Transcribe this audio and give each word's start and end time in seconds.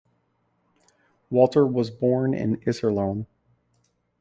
Walter 1.29 1.63
was 1.63 1.91
born 1.91 2.33
in 2.33 2.57
Iserlohn. 2.61 3.27